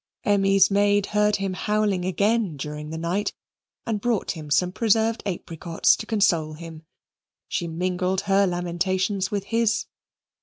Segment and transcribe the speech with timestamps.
[0.23, 3.35] Emmy's maid heard him howling again during the night
[3.85, 6.81] and brought him some preserved apricots to console him.
[7.47, 9.85] She mingled her lamentations with his.